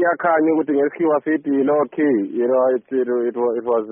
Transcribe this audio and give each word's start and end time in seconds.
iyakhanya 0.00 0.52
ukuthi 0.52 0.72
ngesikhiwa 0.72 1.20
sithi 1.24 1.50
lokhi 1.70 2.10
you 2.38 2.46
know 2.48 2.64
it, 2.76 2.84
it, 2.92 3.08
it, 3.28 3.36
was- 3.36 3.56
it 3.60 3.66
was 3.72 3.84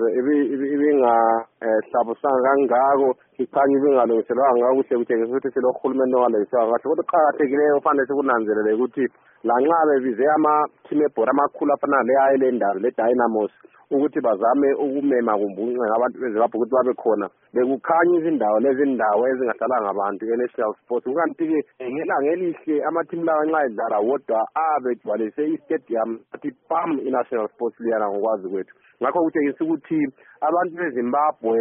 ibingahlabusanga 0.73 2.41
kangako 2.45 3.09
ikhanya 3.37 3.77
ibingalungiselwanga 3.77 4.65
kakuhle 4.65 4.97
kutshengisa 4.97 5.31
ukuthi 5.31 5.51
silohulumeni 5.53 6.15
ongalungiswanga 6.15 6.71
kahle 6.71 6.83
kodwa 6.89 7.03
kuqakathekileyo 7.03 7.75
kufanele 7.77 8.07
sikunanzelele 8.07 8.73
ukuthi 8.73 9.05
lanxa 9.43 9.85
bebize 9.87 10.25
ama-team 10.35 11.01
ebhora 11.05 11.31
amakhulu 11.31 11.73
afana 11.73 12.03
le-aye 12.03 12.37
lendawo 12.37 12.79
le-dynamos 12.83 13.51
ukuthi 13.91 14.19
bazame 14.21 14.73
ukumema 14.73 15.37
kumbuncenga 15.37 15.95
abantu 15.95 16.19
bezimbabwe 16.21 16.57
ukuthi 16.57 16.75
babe 16.75 16.93
khona. 16.93 17.27
Bekukhanya 17.53 18.15
izindawo 18.19 18.59
lezi 18.59 18.85
ndawo 18.85 19.27
ezingahlalanga 19.27 19.89
abantu 19.89 20.23
e-national 20.33 20.73
sports. 20.81 21.05
Kukanti-ke 21.05 21.59
ngelanga 21.81 22.29
elihle 22.31 22.75
amathimu 22.87 23.23
lawa 23.25 23.45
nxa 23.45 23.65
edlala 23.65 23.97
wodwa 23.99 24.39
abegcwalise 24.53 25.43
istadium 25.55 26.19
athi 26.33 26.51
pam 26.69 26.99
i-national 27.07 27.47
sports 27.53 27.79
liyana 27.79 28.09
ngokwazi 28.09 28.49
kwethu. 28.49 28.73
Ngakho 29.01 29.23
kutshengisa 29.23 29.63
ukuthi 29.65 29.99
abantu 30.41 30.73
bezimbabwe 30.77 31.59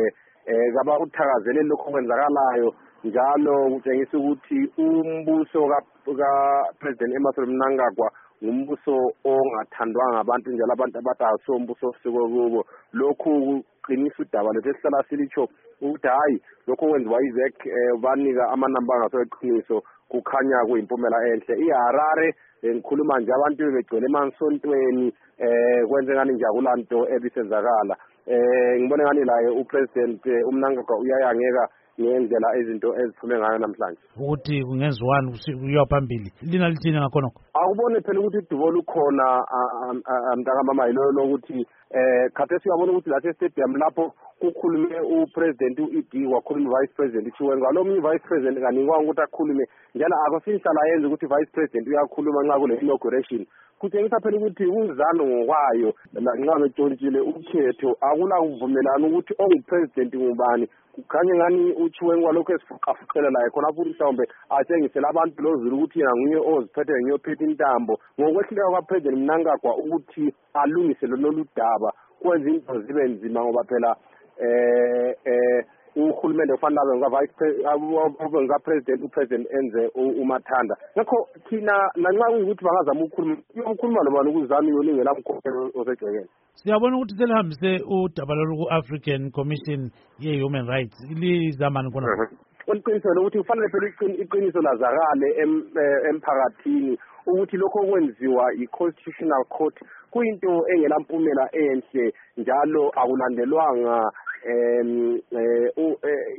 um 0.49 0.75
kabakuthakazeleli 0.75 1.69
lokhu 1.69 1.89
okwenzakalayo 1.89 2.69
njalo 3.05 3.71
kutshengisa 3.73 4.19
ukuthi 4.19 4.59
umbuso 4.79 5.61
ka- 5.69 5.87
kapresident 6.05 7.15
emerson 7.17 7.47
mnangagwa 7.47 8.09
ngumbuso 8.45 8.95
ongathandwanga 9.25 10.19
abantu 10.21 10.51
njalo 10.51 10.73
abantu 10.73 10.99
abathi 10.99 11.25
asiwo 11.25 11.57
umbuso 11.57 11.87
osuke 11.89 12.11
kubo. 12.33 12.61
Lokhu 12.93 13.63
kuqinisa 13.83 14.23
udaba 14.23 14.53
lethu 14.53 14.71
esihlala 14.71 15.05
silitsho 15.09 15.49
ukuthi 15.83 16.09
hhayi 16.09 16.37
lokhu 16.67 16.85
okwenziwa 16.87 17.23
izek 17.23 17.57
um 17.67 18.01
banika 18.03 18.45
amanamba 18.55 18.95
angaso 18.95 19.21
eqiniso 19.23 19.83
kukhanya 20.09 20.67
kuyimpumela 20.69 21.19
enhle. 21.33 21.55
Iharare 21.65 22.35
um 22.63 22.71
ngikhuluma 22.75 23.21
nje 23.21 23.33
abantu 23.33 23.65
bebegcwele 23.65 24.07
emasontweni 24.07 25.07
um 25.41 25.89
kwenze 25.89 26.13
ngani 26.13 26.33
njakulaa 26.35 26.77
nto 26.77 26.99
ebisenzakala. 27.15 27.95
Um 28.27 28.81
ngibone 28.81 29.03
ngani 29.05 29.25
laye 29.25 29.49
upresident 29.61 30.27
eh, 30.27 30.49
umnangagwa 30.49 30.99
uyayangeka 30.99 31.69
ngendlela 32.01 32.49
izinto 32.61 32.89
eziphume 33.01 33.35
ngayo 33.39 33.59
namhlanje. 33.59 34.01
Ukuthi 34.17 34.65
kungenziwani 34.65 35.29
kusi- 35.33 35.57
kuyiwa 35.59 35.87
phambili? 35.87 36.31
Lina 36.43 36.69
lithini 36.69 36.99
ngakhonokho? 37.01 37.41
Akubone 37.55 38.01
phela 38.01 38.21
ukuthi 38.21 38.39
udubo 38.39 38.71
lukhona 38.71 39.25
a- 39.59 39.73
a- 39.85 40.03
a- 40.33 40.37
mntakamama 40.37 40.87
yilolo 40.87 41.13
lokuthi 41.13 41.67
eh 41.91 42.31
khathesi 42.35 42.69
uyabona 42.69 42.93
ukuthi 42.93 43.11
la 43.11 43.21
stadium 43.21 43.77
lapho 43.77 44.13
kukhulume 44.41 45.01
upresident 45.01 45.79
u-ed 45.79 46.29
kwakhuluma 46.31 46.79
i-vice 46.79 46.95
president 46.97 47.35
chiwenga 47.37 47.73
lo 47.73 47.85
munye 47.85 47.99
i-vice 47.99 48.25
president 48.29 48.61
kanikwanga 48.61 49.05
ukuthi 49.05 49.23
akhulume. 49.23 49.65
Njalo 49.95 50.17
akusihlala 50.27 50.89
yenza 50.89 51.07
ukuthi 51.09 51.27
i-vice 51.27 51.53
president 51.53 51.89
uyakhuluma 51.89 52.43
nxa 52.43 52.59
kule 52.59 52.75
inauguration 52.77 53.47
kutshengisa 53.79 54.21
phela 54.21 54.37
ukuthi 54.39 54.67
uzano 54.67 55.25
ngokwayo 55.27 55.95
nxa 56.15 56.59
betshontshile 56.61 57.21
ukhetho 57.21 57.97
akula 58.01 58.37
kuvumelana 58.41 59.07
ukuthi 59.07 59.35
ongupresident 59.39 60.15
ngubani? 60.15 60.69
Kukhanye 60.93 61.35
ngani 61.35 61.73
uchiwenga 61.73 62.33
lokhu 62.33 62.53
esifuqafuqela 62.53 63.31
laye 63.31 63.51
khonapho 63.51 63.81
ukuthi 63.81 63.95
mhlawumbe 63.95 64.25
atshengisele 64.51 65.07
abantu 65.09 65.43
lozulu 65.43 65.77
ukuthi 65.77 66.01
yena 66.01 66.13
nguye 66.17 66.39
oziphethe 66.53 66.93
ngiyophethe 67.03 67.45
intambo. 67.45 67.95
Ngokwehluleka 68.19 68.71
kwapresident 68.71 69.19
mnangagwa 69.19 69.77
ukuthi 69.77 70.35
alungise 70.55 71.07
lolu 71.07 71.47
daba. 71.57 71.78
Kwenza 72.23 72.51
into 72.51 72.81
zibe 72.81 73.09
nzima 73.09 73.41
ngoba 73.45 73.65
phela 73.69 73.97
eh 74.41 75.15
eh 75.25 75.65
uhulumende 75.97 76.55
kufanele 76.55 76.81
abe 76.81 76.97
ngika-vice 76.97 77.33
pre- 77.39 77.67
abe 77.67 78.41
ngika-president 78.43 79.03
upresident 79.05 79.47
enze 79.51 79.83
u- 79.95 80.23
umathanda. 80.23 80.75
Ngakho 80.97 81.29
thina 81.49 81.75
nanxa 81.97 82.31
kuyukuthi 82.31 82.65
bangazama 82.65 83.01
ukukhuluma 83.05 83.37
iyokhuluma 83.57 84.03
lobani 84.05 84.31
ukuzami 84.31 84.69
yolingela 84.71 85.15
mkhokhelo 85.15 85.71
osegcekeni 85.75 86.29
siyabona 86.55 86.97
ukuthi 86.97 87.17
selihambise 87.19 87.71
udaba 87.87 88.35
lolu 88.35 88.57
ku-african 88.57 89.31
commission 89.31 89.91
ye-human 90.19 90.67
rights. 90.69 90.97
Lizamani 91.21 91.91
khonapho 91.91 92.27
uliqiniselo 92.69 93.15
lokuthi 93.15 93.39
kufanele 93.39 93.69
phela 93.73 93.89
iqin- 93.89 94.21
iqiniso 94.23 94.61
lazakale 94.61 95.29
em- 95.43 95.67
eh, 95.83 96.11
emphakathini 96.11 96.99
ukuthi 97.27 97.57
lokho 97.57 97.79
okwenziwa 97.81 98.53
i-constitutional 98.55 99.45
court 99.49 99.77
kuyinto 100.11 100.65
engelampumela 100.69 101.49
enhle 101.53 102.13
njalo 102.37 102.89
akulandelwanga 103.01 104.11
um 104.51 105.21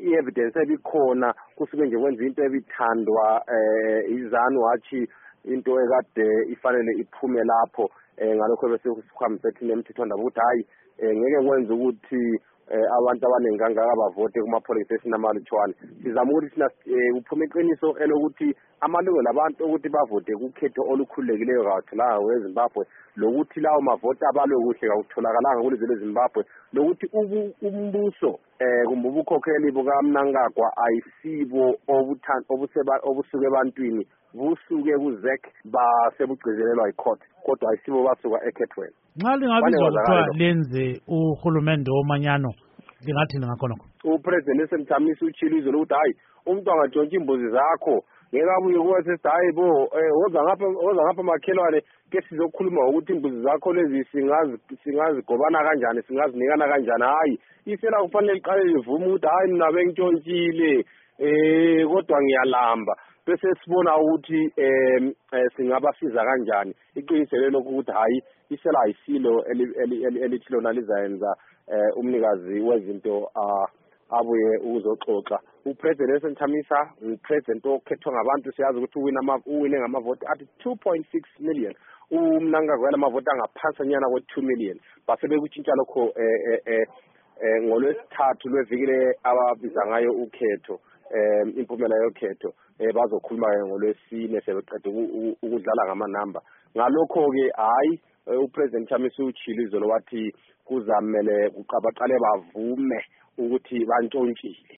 i-evidence 0.08 0.60
ebikhona 0.60 1.34
kusuke 1.56 1.86
nje 1.86 1.98
kwenza 1.98 2.24
into 2.24 2.44
ebithandwa 2.44 3.44
eh 3.56 4.12
izanu 4.12 4.62
hatshi 4.62 5.08
into 5.46 5.72
ekade 5.82 6.28
ifanele 6.54 6.92
iphume 7.02 7.44
lapho 7.44 7.90
eh 8.18 8.36
ngalokho 8.36 8.70
bese 8.70 8.90
sihambise 9.10 9.52
thina 9.52 9.74
emthethwandaba 9.74 10.22
ukuthi 10.22 10.40
hhayi 10.40 10.66
um 11.04 11.18
ngeke 11.18 11.48
kwenze 11.48 11.74
ukuthi 11.74 12.40
abantu 13.00 13.24
abaningi 13.28 13.60
kangaka 13.60 13.96
bavote 14.02 14.42
kuma-polling 14.42 14.86
station 14.86 15.14
amalutshwane 15.14 15.74
sizama 16.04 16.32
ukuthi 16.32 16.50
thina 16.54 16.68
um 16.68 17.22
kuphume 17.22 17.46
iqiniso 17.46 17.98
elokuthi 18.04 18.56
amalungelo 18.82 19.30
abantu 19.30 19.66
ukuthi 19.66 19.90
bavote 19.90 20.32
kukhetho 20.36 20.82
olukhululekileyo 20.92 21.64
kawatholanga 21.64 22.20
kwezimbabwe 22.26 22.86
lokuthi 23.16 23.60
lawo 23.60 23.82
mavoti 23.82 24.24
abalwe 24.30 24.56
kuhle 24.64 24.88
kawutholakalanga 24.90 25.62
kulizwe 25.64 25.88
lezimbabwe. 25.88 26.44
Lokuthi 26.74 27.06
ubu- 27.14 27.54
umbuso 27.62 28.30
um 28.30 28.86
kumbe 28.88 29.08
ubukhokheli 29.10 29.72
bukamnangagwa 29.72 30.68
ayisibo 30.86 31.76
obuthan- 31.88 32.46
obuseba- 32.50 33.02
obusuke 33.04 33.46
ebantwini 33.48 34.08
busuke 34.34 34.94
kuzek 34.98 35.42
basebugcizelelwa 35.66 36.88
yicourt 36.88 37.22
kodwa 37.46 37.72
ayisibo 37.72 38.04
basuka 38.04 38.38
ekhethweni. 38.48 38.94
Nxa 39.18 39.36
lingabizwa 39.36 39.60
Kwale 39.60 39.78
kuthiwa 39.78 39.86
wazakala 39.86 40.28
lenze 40.38 41.02
uhulumende 41.08 41.92
womanyano 41.92 42.50
lingathini 43.06 43.46
ngakhonokho 43.46 43.86
upresident 44.04 44.62
esemthamisa 44.62 45.26
utshilo 45.26 45.58
izolo 45.58 45.78
ukuthi 45.80 45.94
hhayi 45.96 46.14
umuntu 46.46 46.72
angatshontsha 46.72 47.16
imbuzi 47.18 47.50
zakho. 47.50 48.04
Ngeke 48.34 48.52
abuye 48.58 48.80
kuwe 48.80 49.04
sesithi 49.04 49.28
hhayi 49.28 49.52
bo 49.56 49.66
um 49.84 50.12
woza 50.22 51.04
ngapha 51.04 51.24
makhelwane 51.24 51.82
ke 52.12 52.22
sizokhuluma 52.30 52.82
ngokuthi 52.84 53.12
imbuzi 53.14 53.42
zakho 53.42 53.74
lezi 53.74 54.04
singazi- 54.12 54.78
singazigobana 54.84 55.64
kanjani 55.64 56.02
singazinikana 56.08 56.68
kanjani? 56.68 57.04
Hhayi 57.04 57.40
isela 57.66 58.02
kufanele 58.04 58.34
liqale 58.34 58.64
livume 58.64 59.06
ukuthi 59.08 59.28
hhayi 59.28 59.52
mina 59.52 59.72
bentshontshile 59.72 60.86
um 61.20 61.90
kodwa 61.92 62.22
ngiyalamba. 62.22 62.94
Bese 63.26 63.48
sibona 63.64 63.98
ukuthi 63.98 64.54
um 64.58 65.14
singabasiza 65.56 66.24
kanjani? 66.24 66.74
Iqiniso 66.96 67.38
lelokhu 67.38 67.70
ukuthi 67.70 67.92
hhayi 67.92 68.22
isela 68.50 68.80
eli- 69.52 70.22
elithi 70.24 70.54
lona 70.54 70.72
lizayenza 70.74 71.36
um 71.68 72.00
umnikazi 72.00 72.60
wezinto 72.60 73.30
abuye 74.10 74.58
ukuzoxoxa. 74.58 75.38
Upresident 75.66 76.18
esenthamisa 76.18 76.78
ngupresident 77.04 77.66
okhethwa 77.66 78.14
ngabantu 78.14 78.52
siyazi 78.52 78.78
ukuthi 78.78 79.00
uwine 79.00 79.20
ama- 79.20 79.42
uwine 79.46 79.80
ngamavoti 79.80 80.26
athi 80.26 80.48
two 80.64 80.76
point 80.76 81.06
six 81.12 81.24
million. 81.40 81.74
Umnangagwela 82.12 82.96
amavoti 82.96 83.28
angaphasanyana 83.30 84.10
kwe-two 84.10 84.42
million. 84.42 84.80
Base 85.08 85.28
bekutshintsha 85.28 85.72
lokho 85.78 86.04
um 86.06 86.86
um 87.44 87.64
ngolwesithathu 87.68 88.50
lweviki 88.50 88.86
ababiza 89.24 89.82
ngayo 89.88 90.12
ukhetho 90.12 90.80
um 91.16 91.50
impumela 91.60 91.96
yokhetho 92.04 92.50
um 92.80 92.92
bazokhuluma-ke 92.96 93.66
ngolwesine 93.68 94.42
sebeqeda 94.42 94.90
uku- 94.90 95.12
uku- 95.18 95.38
ukudlala 95.46 95.86
ngamanamba. 95.86 96.42
Ngalokho-ke 96.78 97.46
hhayi 97.58 98.00
eh, 98.28 98.40
upresident 98.40 98.90
chamisa 98.90 99.24
utshilo 99.24 99.64
izolo 99.64 99.88
wathi 99.88 100.32
kuzamele 100.66 101.50
baqale 101.84 102.16
bavume 102.20 103.00
ukuthi 103.38 103.86
bantshontshile. 103.86 104.68